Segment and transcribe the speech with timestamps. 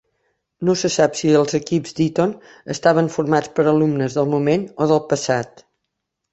[0.69, 2.33] No se sap si els equips d'Eton
[2.77, 5.67] estaven formats per alumnes del moment o del passat.